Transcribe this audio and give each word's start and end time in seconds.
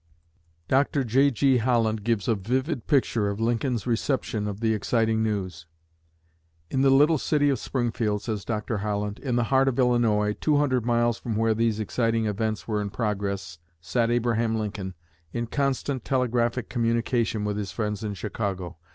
Dr. 0.67 1.03
J.G. 1.03 1.57
Holland 1.57 2.03
gives 2.03 2.27
a 2.27 2.33
vivid 2.33 2.87
picture 2.87 3.29
of 3.29 3.39
Lincoln's 3.39 3.85
reception 3.85 4.47
of 4.47 4.59
the 4.59 4.73
exciting 4.73 5.21
news. 5.21 5.67
"In 6.71 6.81
the 6.81 6.89
little 6.89 7.19
city 7.19 7.51
of 7.51 7.59
Springfield," 7.59 8.23
says 8.23 8.43
Dr. 8.43 8.79
Holland, 8.79 9.19
"in 9.19 9.35
the 9.35 9.43
heart 9.53 9.67
of 9.67 9.77
Illinois, 9.77 10.33
two 10.41 10.57
hundred 10.57 10.87
miles 10.87 11.19
from 11.19 11.35
where 11.35 11.53
these 11.53 11.79
exciting 11.79 12.25
events 12.25 12.67
were 12.67 12.81
in 12.81 12.89
progress, 12.89 13.59
sat 13.79 14.09
Abraham 14.09 14.57
Lincoln, 14.57 14.95
in 15.33 15.45
constant 15.45 16.03
telegraphic 16.03 16.67
communication 16.67 17.45
with 17.45 17.55
his 17.57 17.71
friends 17.71 18.03
in 18.03 18.15
Chicago. 18.15 18.77